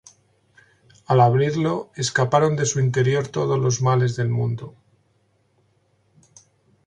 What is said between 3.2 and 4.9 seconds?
todos los males del mundo.